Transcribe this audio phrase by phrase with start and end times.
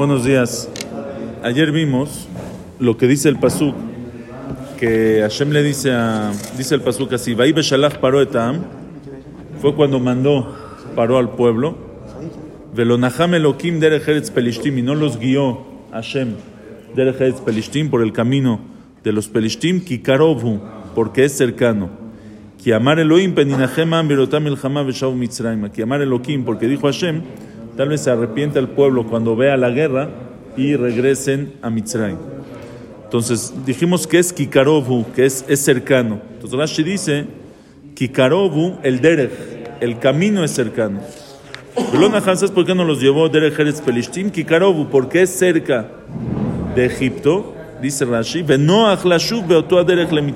[0.00, 0.66] Buenos días.
[1.42, 2.26] Ayer vimos
[2.78, 3.74] lo que dice el Pasuk,
[4.78, 8.62] que Hashem le dice a, dice el Pasuk así, Vai Beshalach paró etam,
[9.60, 10.56] fue cuando mandó,
[10.96, 11.76] paró al pueblo,
[12.74, 16.32] Velonaham Elohim derech Eretz Pelishtim, y no los guió Hashem
[16.96, 18.58] derech Eretz Pelishtim por el camino
[19.04, 20.62] de los Pelishtim, Kikarovhu,
[20.94, 21.90] porque es cercano.
[22.64, 25.68] Que amar Elohim peninachem am berotam milchama veshav mitzrayim.
[25.68, 27.20] Que amar Elohim, porque dijo Hashem,
[27.80, 30.10] tal vez se arrepiente el pueblo cuando vea la guerra
[30.54, 32.18] y regresen a Mitzrayim.
[33.04, 36.20] Entonces dijimos que es Kikarovu, que es, es cercano.
[36.34, 37.24] Entonces Rashi dice,
[37.94, 39.32] Kikarovu, el derech,
[39.80, 41.00] el camino es cercano.
[41.90, 44.28] Belona ¿sabes por qué no los llevó derech Eretz Pelishtim?
[44.28, 45.88] Kikarovu, porque es cerca
[46.76, 50.34] de Egipto, dice Rashi, beotoa derech le.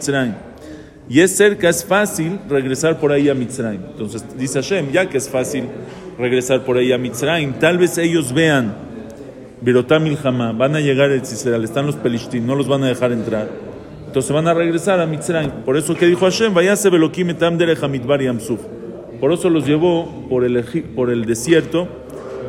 [1.10, 3.82] Y es cerca, es fácil regresar por ahí a Mitzrayim.
[3.90, 5.64] Entonces dice Hashem, ya que es fácil
[6.18, 8.74] regresar por ahí a Mitzrayim, tal vez ellos vean
[9.60, 13.12] Birotam Ilhama, van a llegar el Cisrael, están los Pelishtim, no los van a dejar
[13.12, 13.48] entrar.
[14.06, 15.50] Entonces van a regresar a Mitzrayim.
[15.64, 18.60] Por eso que dijo Hashem, vayase Belokim etam hamidbar Yamsuf.
[19.20, 20.62] Por eso los llevó por el,
[20.94, 21.88] por el desierto,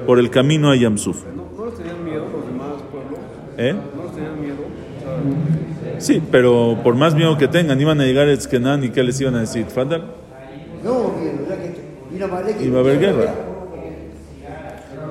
[0.06, 1.24] por el camino a Yamsuf.
[1.36, 3.20] ¿No, ¿No los tenían miedo los demás pueblos?
[3.58, 3.74] ¿Eh?
[3.96, 4.56] ¿No los tenían miedo?
[5.98, 9.20] Sí, pero por más miedo que tengan, iban a llegar a Eskenan y ¿qué les
[9.22, 9.66] iban a decir?
[9.68, 10.04] ¿Fadal?
[10.84, 11.74] No, bien, ya que
[12.14, 13.34] y- Iba a haber guerra.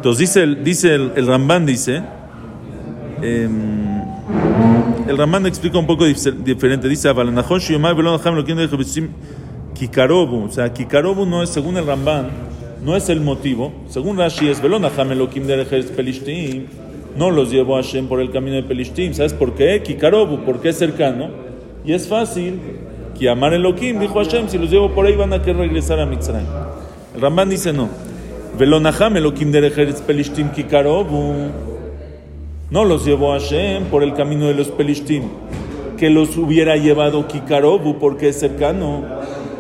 [0.05, 2.03] Entonces dice el, dice el, el Ramban, dice,
[3.23, 4.03] em,
[5.09, 9.09] el Ramban explica un poco dif- diferente, dice, "Avalanachon shiyomai velon acham elokim derech habetzim
[9.73, 12.29] kikarobu", o sea, kikarobu no es, según el Ramban,
[12.85, 16.67] no es el motivo, según Rashi es elokim derech eretz pelishtim,
[17.17, 19.83] no los llevó Hashem por el camino de Pelishtim, ¿sabes por qué?
[19.83, 21.31] Kikarobu, porque es cercano,
[21.83, 22.61] y es fácil,
[23.19, 26.05] que amar Elohim, dijo Hashem, si los llevo por ahí van a querer regresar a
[26.05, 26.47] Mitzrayim.
[27.15, 27.89] El Ramban dice no.
[32.71, 35.23] No los llevó Hashem por el camino de los pelishtim.
[35.97, 39.03] Que los hubiera llevado kikarobu porque es cercano.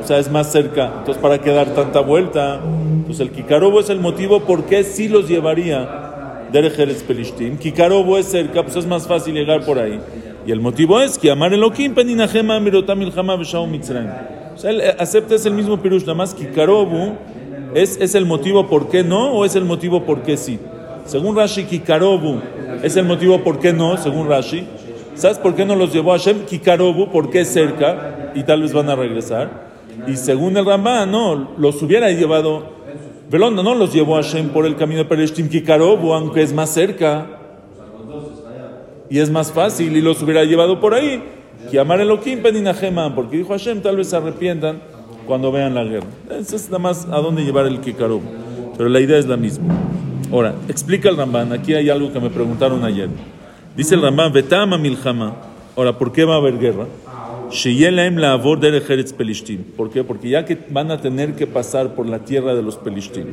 [0.03, 0.93] O sea, es más cerca.
[0.99, 2.61] Entonces, ¿para qué dar tanta vuelta?
[3.07, 6.05] Pues el kikarobu es el motivo por qué sí los llevaría
[6.53, 7.59] derech eretz pelishtim.
[7.59, 9.99] Kikarobu es cerca, pues es más fácil llegar por ahí.
[10.47, 14.11] Y el motivo es que amar Elohim peninachem amirotam ilchama v'shau mitzrayim.
[14.55, 17.17] O sea, él eh, acepta es el mismo pirush, nada más kikarobu
[17.75, 20.59] ¿Es, ¿Es el motivo por qué no o es el motivo por qué sí?
[21.07, 22.41] Según Rashi, Kikarobu
[22.83, 24.67] es el motivo por qué no, según Rashi.
[25.15, 26.45] ¿Sabes por qué no los llevó Hashem?
[26.47, 29.65] Kikarobu, porque es cerca y tal vez van a regresar.
[30.07, 32.75] Y según el Ramban, no, los hubiera llevado.
[33.31, 37.27] Velón no los llevó Hashem por el camino de Pereshtim Kikarobu, aunque es más cerca
[39.09, 41.23] y es más fácil y los hubiera llevado por ahí.
[41.71, 44.94] Que amar Elohim peninajema, porque dijo Hashem, tal vez se arrepientan
[45.25, 46.07] cuando vean la guerra.
[46.39, 48.23] Eso es nada más a dónde llevar el Kikarob.
[48.77, 49.75] Pero la idea es la misma.
[50.33, 51.53] Ahora, explica el Ramban.
[51.53, 53.09] Aquí hay algo que me preguntaron ayer.
[53.77, 55.35] Dice el Ramban, Betama milchama.
[55.77, 56.87] Ahora, ¿por qué va a haber guerra?
[59.13, 59.63] Pelishtim.
[59.77, 60.03] ¿Por qué?
[60.03, 63.27] Porque ya que van a tener que pasar por la tierra de los pelishtim.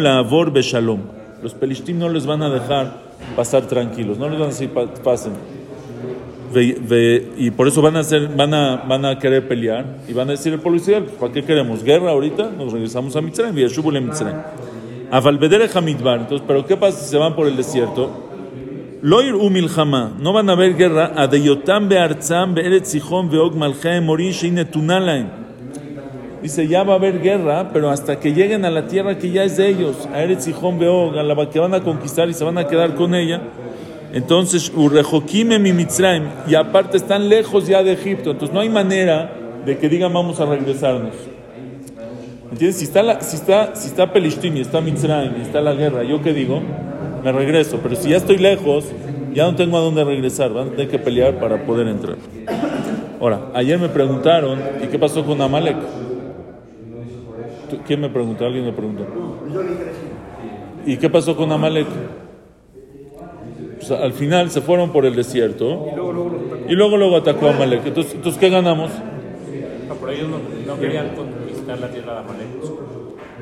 [0.00, 1.00] La avor beshalom.
[1.42, 3.02] Los pelishtim no les van a dejar
[3.36, 4.18] pasar tranquilos.
[4.18, 5.32] No les van a decir "Pa- pasen.
[6.54, 10.60] Y por eso van a hacer, van a, querer pelear y van a decir el
[10.60, 12.50] policía, ¿para qué queremos guerra ahorita?
[12.56, 14.38] Nos regresamos a Mitzrayim, Mitzrayim.
[15.10, 18.28] A Valvedere Hamidbar, entonces, pero ¿qué pasa si se van por el desierto?
[19.00, 25.26] Loir umilchama, no van a haber guerra, a deyotam bearzam be'eretz sheine tunalaim.
[26.42, 29.44] Dice, ya va a haber guerra, pero hasta que lleguen a la tierra que ya
[29.44, 32.66] es de ellos, a Eretz a la que van a conquistar y se van a
[32.68, 33.40] quedar con ella,
[34.12, 39.32] entonces, Urrejokime mi Mitzrayim, y aparte están lejos ya de Egipto, entonces no hay manera
[39.66, 41.14] de que digan vamos a regresarnos.
[42.50, 42.76] ¿Entiendes?
[42.78, 46.02] Si está, la, si está, si está Pelishtim y está Mitzrayim y está la guerra,
[46.04, 46.60] ¿yo qué digo?
[47.22, 48.86] Me regreso, pero si ya estoy lejos,
[49.34, 52.16] ya no tengo a dónde regresar, van a tener que pelear para poder entrar.
[53.20, 55.76] Ahora, ayer me preguntaron, ¿y qué pasó con Amalek?
[57.68, 58.46] ¿Tú- ¿Quién me preguntó?
[58.46, 59.04] ¿Alguien me preguntó?
[60.86, 61.86] ¿Y qué pasó con Amalek?
[63.90, 65.86] Al final se fueron por el desierto
[66.68, 67.86] y luego luego atacó a Amalek.
[67.86, 68.90] Entonces, entonces, ¿qué ganamos?
[69.88, 72.46] No, pero ellos no, no querían conquistar la tierra de Amalek.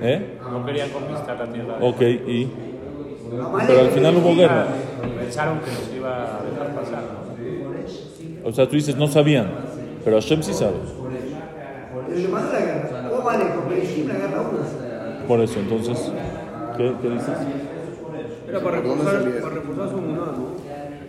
[0.03, 0.39] ¿Eh?
[0.51, 2.49] No querían conquistar la tierra de Ok, y...
[3.67, 4.67] Pero al final hubo guerra.
[5.19, 7.03] Pensaron que nos iba a dejar pasar.
[7.03, 8.49] ¿no?
[8.49, 9.51] O sea, tú dices, no sabían,
[10.05, 10.77] pero Hashem sí sabe.
[13.27, 15.27] Amalek.
[15.27, 16.13] Por eso, entonces,
[16.77, 17.35] ¿qué, qué dices?
[18.49, 19.55] Era para reforzar, para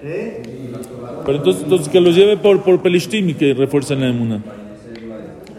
[0.03, 0.41] ¿Eh?
[1.25, 4.37] Pero entonces, entonces que los lleve por, por Pelishtim y que refuercen la emuna.
[4.37, 4.43] No,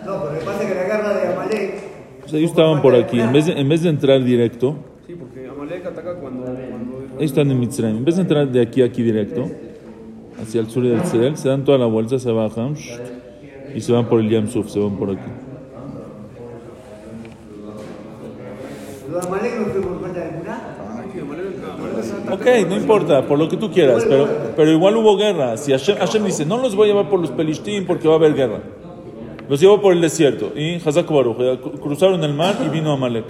[0.05, 1.75] pero lo que pasa es que la guerra de Amalek.
[2.21, 4.77] Pues ellos estaban por aquí, en vez de, en vez de entrar directo,
[5.07, 6.45] Sí, porque Amalek ataca cuando.
[6.45, 7.97] cuando Ellos están en Mitzrayim.
[7.97, 9.47] En vez de entrar de aquí a aquí directo,
[10.41, 12.75] hacia el sur del Sel, se dan toda la vuelta, se bajan
[13.75, 15.31] y se van por el Yam Suf, se van por aquí.
[19.11, 20.61] Lo de Amalek no fue por falta de cuna.
[21.13, 24.97] Sí, Amalek, Amalek está Ok, no importa, por lo que tú quieras, pero, pero igual
[24.97, 25.57] hubo guerra.
[25.57, 28.35] Si Hashem, dice, no los voy a llevar por los Pelishtim porque va a haber
[28.35, 28.61] guerra.
[29.49, 30.53] Los llevó por el desierto.
[30.55, 33.25] Y Hazak Baruch, cru- cruzaron el mar y vino Amalek.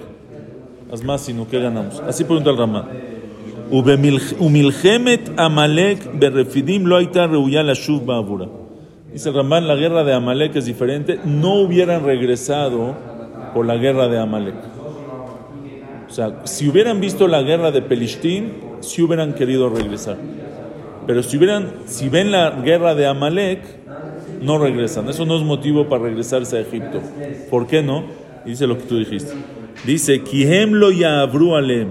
[1.17, 2.01] Sino que ganamos.
[2.07, 2.85] Así pregunta el Ramán.
[4.39, 8.47] Umilhemet Amalek berefidim lo aita reuya ba'avura.
[9.13, 11.19] Dice Ramán, la guerra de Amalek es diferente.
[11.25, 12.95] No hubieran regresado
[13.53, 14.55] por la guerra de Amalek.
[16.09, 18.49] O sea, si hubieran visto la guerra de Pelishtim,
[18.81, 20.17] si hubieran querido regresar.
[21.07, 23.61] Pero si hubieran, si ven la guerra de Amalek,
[24.41, 25.09] no regresan.
[25.09, 27.01] Eso no es motivo para regresarse a Egipto.
[27.49, 28.03] ¿Por qué no?
[28.45, 29.33] Dice lo que tú dijiste.
[29.85, 31.89] Dice, Kihem lo ya'avru alem.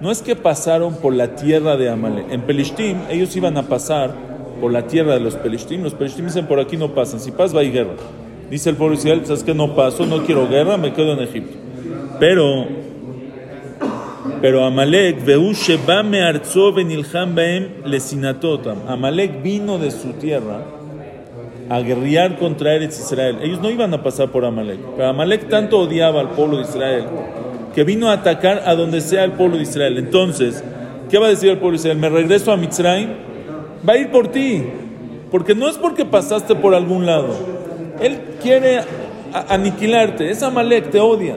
[0.00, 2.30] No es que pasaron por la tierra de Amalek.
[2.30, 4.14] En Pelishtim, ellos iban a pasar
[4.60, 5.82] por la tierra de los Pelishtim.
[5.82, 7.18] Los Pelishtim dicen, por aquí no pasan.
[7.20, 7.94] Si pasas, va ir guerra.
[8.50, 11.56] Dice el pueblo Israel, ¿sabes que No paso, no quiero guerra, me quedo en Egipto.
[12.20, 12.66] Pero
[14.40, 15.24] pero Amalek,
[17.34, 18.78] baem lesinatotam.
[18.88, 20.62] Amalek vino de su tierra
[21.68, 23.38] a guerrear contra Eretz Israel.
[23.42, 27.04] Ellos no iban a pasar por Amalek, pero Amalek tanto odiaba al pueblo de Israel
[27.74, 29.98] que vino a atacar a donde sea el pueblo de Israel.
[29.98, 30.64] Entonces,
[31.10, 31.98] ¿qué va a decir el pueblo de Israel?
[31.98, 33.10] ¿Me regreso a Mitzrayim?
[33.88, 34.64] Va a ir por ti,
[35.30, 37.36] porque no es porque pasaste por algún lado.
[38.00, 38.80] Él quiere
[39.48, 41.36] aniquilarte, es Amalek, te odia.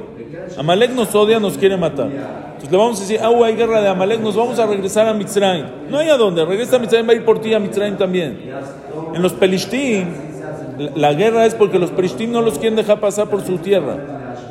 [0.57, 2.07] Amalek nos odia, nos quiere matar.
[2.07, 5.13] Entonces le vamos a decir, ah, hay guerra de Amalek, nos vamos a regresar a
[5.13, 5.65] Mitzrayim.
[5.89, 8.39] No hay a dónde, regresa a Mitzrayim, va a ir por ti a Mitzrayim también.
[9.13, 10.07] En los Pelishtim,
[10.95, 13.97] la, guerra es porque los Pelishtim no los quieren dejar pasar por su tierra.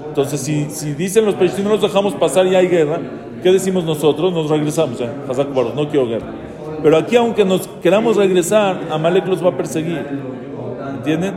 [0.09, 2.99] Entonces, si, si dicen los Pelishtim no los dejamos pasar y hay guerra,
[3.43, 4.33] ¿qué decimos nosotros?
[4.33, 5.09] Nos regresamos, eh,
[5.75, 6.27] no quiero guerra.
[6.83, 10.05] Pero aquí, aunque nos queramos regresar, Amalek los va a perseguir.
[10.97, 11.35] ¿Entienden?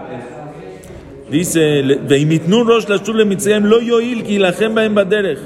[1.32, 5.38] Dice, "Veimitnu rosh lashur lemitzrayim lo yoil ki ilachem bahem baderech".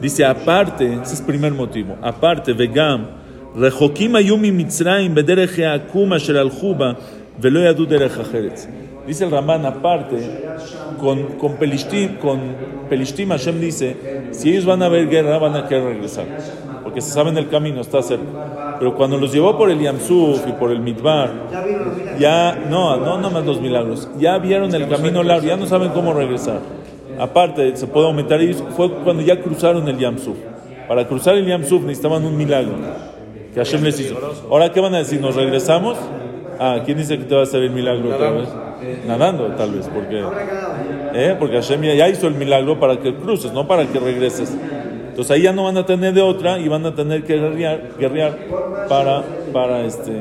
[0.00, 3.20] Dice, aparte, ese es el primer motivo, aparte, vegam,
[3.54, 6.92] rechokim היו ממצרים בדרך העקום אשר הלכו בה
[7.40, 8.66] ולא ידעו דרך אחרת.
[9.06, 10.16] Dice el Ramán, aparte,
[10.98, 12.38] con, con, Pelishtim, con
[12.88, 13.96] Pelishtim Hashem dice,
[14.30, 16.26] si ellos van a ver guerra, van a querer regresar,
[16.84, 18.24] porque se saben el camino, está cerca.
[18.79, 21.31] Pero cuando los llevó por el Yamsuf y por el Midbar,
[22.19, 26.13] Ya no, no nomás los milagros, ya vieron el camino largo, ya no saben cómo
[26.13, 26.59] regresar.
[27.19, 30.35] Aparte, se puede aumentar, ellos fue cuando ya cruzaron el Yamsuf.
[30.87, 32.73] Para cruzar el Yamsuf necesitaban un milagro
[33.53, 34.15] que Hashem les hizo.
[34.51, 35.19] Ahora, ¿qué van a decir?
[35.21, 35.97] ¿Nos regresamos?
[36.59, 38.49] Ah, ¿quién dice que te va a hacer el milagro otra vez?
[39.07, 40.23] Nadando, tal vez, porque,
[41.13, 41.35] ¿eh?
[41.39, 44.55] porque Hashem ya- ya hizo el milagro para que cruces, no para que regreses.
[45.15, 47.91] Entonces ahí ya no van a tener de otra y van a tener que guerrear,
[47.97, 48.37] guerrear
[48.89, 49.23] para,
[49.53, 50.11] para este.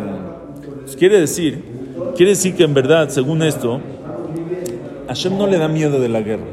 [0.83, 1.65] Pues quiere decir,
[2.15, 3.81] quiere decir que en verdad, según esto,
[5.09, 6.45] Hashem no le da miedo de la guerra.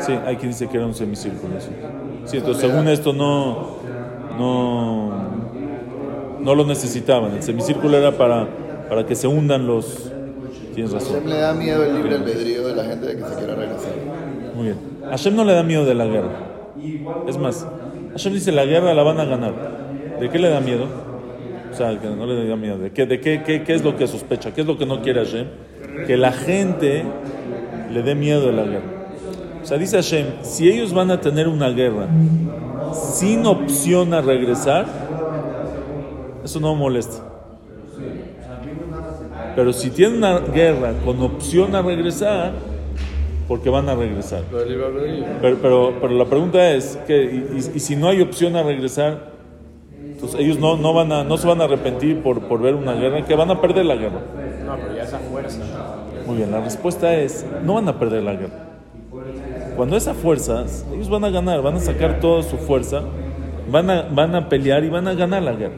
[0.00, 1.60] Sí, hay quien dice que era un semicírculo.
[1.60, 1.68] Sí,
[2.24, 3.76] Sí, entonces según esto no,
[4.36, 5.12] no,
[6.40, 7.34] no lo necesitaban.
[7.36, 8.48] El semicírculo era para,
[8.88, 10.10] para que se hundan los.
[10.74, 11.12] Tienes razón.
[11.12, 13.92] Hashem le da miedo el libre albedrío de la gente de que se quiera regresar.
[14.56, 14.93] Muy bien.
[15.10, 16.30] Hashem no le da miedo de la guerra.
[17.26, 17.66] Es más,
[18.12, 19.52] Hashem dice la guerra la van a ganar.
[20.20, 20.86] ¿De qué le da miedo?
[21.70, 22.78] O sea, que no le da miedo.
[22.78, 24.52] ¿De qué, de qué, qué, qué es lo que sospecha?
[24.52, 25.46] ¿Qué es lo que no quiere Hashem?
[26.06, 27.04] Que la gente
[27.92, 28.94] le dé miedo de la guerra.
[29.62, 32.06] O sea, dice Hashem, si ellos van a tener una guerra
[32.92, 34.86] sin opción a regresar,
[36.44, 37.22] eso no molesta.
[39.56, 42.52] Pero si tienen una guerra con opción a regresar,
[43.48, 44.42] porque van a regresar.
[44.50, 49.32] Pero, pero, pero la pregunta es que y, si no hay opción a regresar,
[50.02, 52.94] entonces ellos no, no van a no se van a arrepentir por, por ver una
[52.94, 54.20] guerra, que van a perder la guerra.
[54.64, 55.58] No, pero ya esa fuerza.
[56.26, 58.64] Muy bien, la respuesta es no van a perder la guerra.
[59.76, 63.02] Cuando esa fuerza, ellos van a ganar, van a sacar toda su fuerza,
[63.70, 65.74] van a, van a pelear y van a ganar la guerra.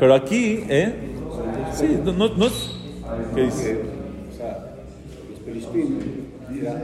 [0.00, 0.94] Pero aquí, ¿eh?
[1.72, 2.76] Sí, no, no, no es-
[3.34, 3.80] ¿Qué dice?
[5.72, 5.98] Pelishtim
[6.50, 6.82] dirán,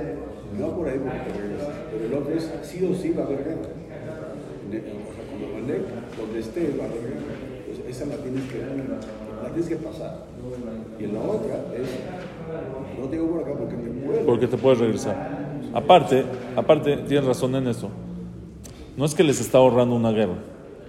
[0.58, 3.44] no por ahí porque regresas, pero el otro es sí o sí va a haber
[3.44, 3.68] guerra.
[4.66, 4.72] O
[5.14, 7.34] sea, donde esté va a haber guerra.
[7.66, 10.26] Pues esa la tienes que, la tienes que pasar.
[10.98, 14.26] Y la otra es, no te digo por acá porque me muero.
[14.26, 15.46] porque te puedes regresar.
[15.74, 16.24] Aparte,
[16.54, 17.90] aparte, tienes razón en eso.
[18.96, 20.36] No es que les está ahorrando una guerra.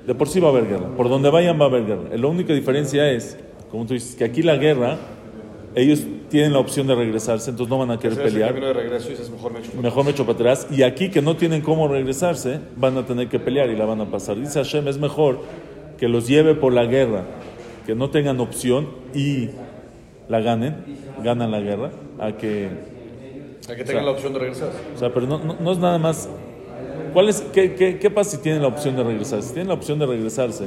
[0.06, 0.96] De por sí va a haber guerra.
[0.96, 2.16] Por donde vayan va a haber guerra.
[2.16, 3.38] La única diferencia es,
[3.70, 4.98] como tú dices, que aquí la guerra,
[5.76, 8.50] ellos tienen la opción de regresarse, entonces no van a querer es el pelear.
[8.50, 10.68] camino de regreso y dices, mejor me echo para Mejor me echo para atrás.
[10.70, 14.02] Y aquí que no tienen cómo regresarse, van a tener que pelear y la van
[14.02, 14.36] a pasar.
[14.38, 15.40] Dice Hashem, es mejor
[15.98, 17.24] que los lleve por la guerra,
[17.86, 19.50] que no tengan opción y
[20.30, 20.76] la ganen,
[21.24, 22.70] ganan la guerra, a que...
[23.70, 24.70] A que tengan la opción de regresar.
[24.96, 26.30] O sea, pero no, no, no es nada más...
[27.14, 29.48] ¿Cuál es, qué, qué, ¿Qué pasa si tienen la opción de regresarse?
[29.48, 30.66] Si tienen la opción de regresarse,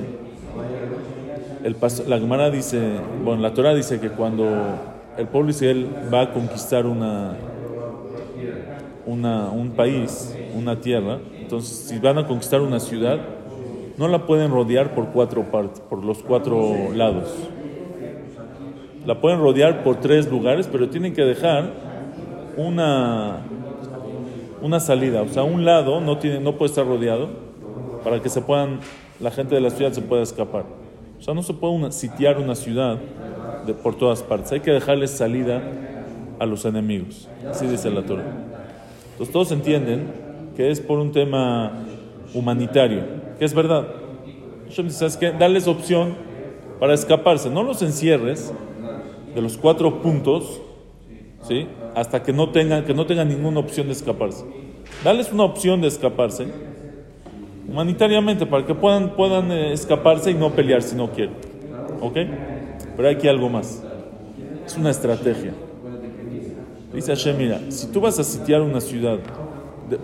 [1.62, 2.81] el pas- la Gemara dice,
[3.23, 4.47] bueno, la Torah dice que cuando
[5.21, 7.35] el pueblo Israel va a conquistar una,
[9.07, 13.19] una, un país, una tierra, entonces si van a conquistar una ciudad,
[13.97, 17.29] no la pueden rodear por cuatro partes, por los cuatro lados.
[19.07, 21.71] La pueden rodear por tres lugares, pero tienen que dejar
[22.57, 23.39] una,
[24.62, 25.23] una salida.
[25.23, 27.29] O sea, un lado no, tiene, no puede estar rodeado
[28.05, 28.79] para que se puedan,
[29.21, 30.65] la gente de la ciudad se pueda escapar.
[31.19, 32.99] O sea, no se puede una- sitiar una ciudad
[33.67, 34.52] de, por todas partes.
[34.52, 35.62] Hay que dejarles salida
[36.38, 37.29] a los enemigos.
[37.49, 38.25] Así dice la Torah.
[39.12, 40.12] Entonces todos entienden
[40.57, 41.73] que es por un tema
[42.35, 43.02] humanitario,
[43.38, 43.87] que es verdad.
[44.69, 45.33] Hashem dice, ¿sabes qué?
[45.33, 46.14] Darles opción
[46.79, 47.50] para escaparse.
[47.50, 48.52] No los encierres
[49.35, 50.61] de los cuatro puntos,
[51.43, 51.67] ¿sí?
[51.95, 54.45] Hasta que no tengan, que no tengan ninguna opción de escaparse.
[55.05, 56.47] Darles una opción de escaparse
[57.69, 61.35] humanitariamente para que puedan, puedan eh, escaparse y no pelear si no quieren.
[62.00, 62.17] ¿Ok?
[63.00, 63.83] Pero hay aquí algo más.
[64.66, 65.54] Es una estrategia.
[66.92, 69.16] Dice Hashem, mira, si tú vas a sitiar una ciudad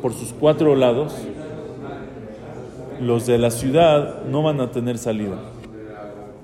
[0.00, 1.12] por sus cuatro lados,
[2.98, 5.36] los de la ciudad no van a tener salida.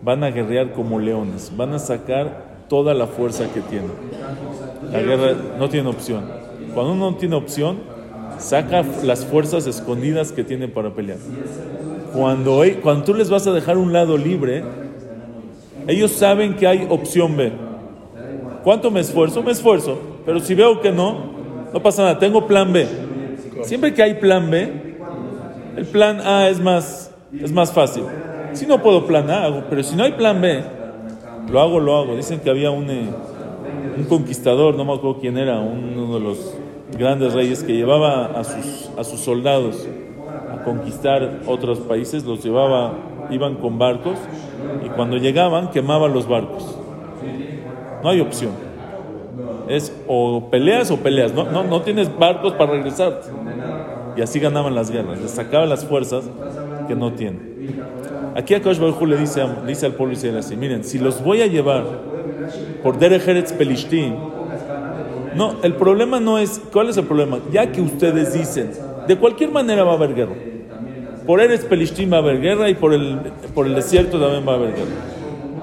[0.03, 1.51] Van a guerrear como leones.
[1.57, 3.93] Van a sacar toda la fuerza que tienen.
[4.93, 6.25] La guerra no tiene opción.
[6.75, 7.79] Cuando uno no tiene opción,
[8.37, 11.17] saca las fuerzas escondidas que tiene para pelear.
[12.15, 14.63] Cuando, e- cuando tú les vas a dejar un lado libre,
[15.87, 17.53] ellos saben que hay opción B.
[18.63, 19.43] ¿Cuánto me esfuerzo?
[19.43, 19.99] Me esfuerzo.
[20.25, 21.33] Pero si veo que no,
[21.73, 22.19] no pasa nada.
[22.19, 22.87] Tengo plan B.
[23.63, 24.97] Siempre que hay plan B,
[25.77, 28.05] el plan A es más, es más fácil.
[28.53, 29.65] Si no puedo plan A, hago.
[29.69, 30.63] Pero si no hay plan B,
[31.51, 32.17] lo hago, lo hago.
[32.17, 33.09] Dicen que había un, eh,
[33.97, 36.55] un conquistador, no me acuerdo quién era, uno de los
[36.97, 39.89] grandes reyes que llevaba a sus, a sus soldados
[40.53, 42.95] a conquistar otros países, los llevaba,
[43.31, 44.19] iban con barcos
[44.85, 46.79] y cuando llegaban quemaban los barcos.
[48.03, 48.51] No hay opción.
[49.69, 51.33] Es o peleas o peleas.
[51.33, 53.21] No, no, no tienes barcos para regresar.
[54.17, 55.21] Y así ganaban las guerras.
[55.21, 56.25] Les sacaban las fuerzas
[56.89, 57.53] que no tienen.
[58.35, 61.47] Aquí a Hu le dice, dice al pueblo israelí así, miren, si los voy a
[61.47, 61.85] llevar
[62.83, 64.15] por Derech Eretz Pelishtim,
[65.35, 67.39] no, el problema no es, ¿cuál es el problema?
[67.51, 68.71] Ya que ustedes dicen,
[69.07, 70.35] de cualquier manera va a haber guerra.
[71.27, 73.19] Por Eretz Pelishtim va a haber guerra y por el,
[73.55, 74.91] por el desierto también va a haber guerra.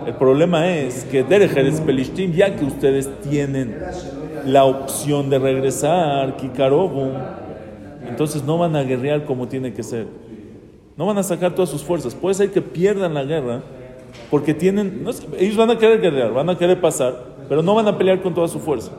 [0.06, 3.78] El problema es que Derech Eretz Pelishtim, ya que ustedes tienen
[4.46, 7.12] la opción de regresar, Kikarobu,
[8.08, 10.08] entonces no van a guerrear como tiene que ser.
[10.96, 12.16] No van a sacar todas sus fuerzas.
[12.16, 13.62] Puede ser que pierdan la guerra
[14.30, 15.06] porque tienen.
[15.38, 17.16] ellos van a querer guerrear, van a querer pasar,
[17.48, 18.92] pero no van a pelear con toda su fuerza.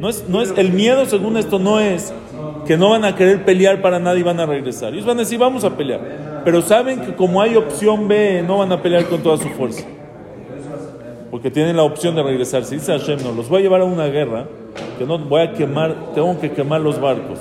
[0.00, 2.12] No es, no es, el miedo, según esto, no es
[2.68, 4.92] que no van a querer pelear para nada y van a regresar.
[4.92, 6.42] Ellos van a decir, vamos a pelear.
[6.44, 9.86] Pero saben que como hay opción B, no van a pelear con toda su fuerza.
[11.30, 12.66] Porque tienen la opción de regresar.
[12.66, 14.44] Si dice Hashem, no, los voy a llevar a una guerra,
[14.98, 17.38] que no voy a quemar, tengo que quemar los barcos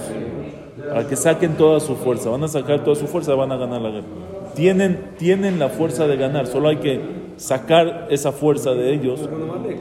[0.87, 2.29] para que saquen toda su fuerza.
[2.29, 4.07] Van a sacar toda su fuerza, van a ganar la guerra.
[4.55, 7.01] Tienen, tienen la fuerza de ganar, solo hay que
[7.35, 9.27] sacar esa fuerza de ellos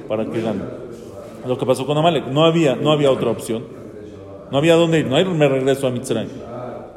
[0.08, 0.64] para que ganen.
[1.46, 3.75] Lo que pasó con Amalek, no había, no había otra opción.
[4.50, 6.30] No había dónde ir, no hay me regreso a Mitzrayim.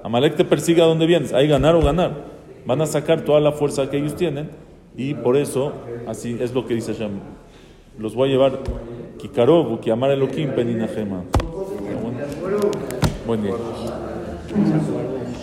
[0.04, 2.12] Amalek te persigue a donde vienes, hay ganar o ganar.
[2.66, 4.50] Van a sacar toda la fuerza que ellos tienen
[4.96, 5.74] y por eso,
[6.08, 7.12] así es lo que dice Hashem.
[7.98, 8.60] Los voy a llevar
[9.18, 11.24] Kikarobu, que amar Elohim, Peninajema.
[13.26, 13.54] Buen día.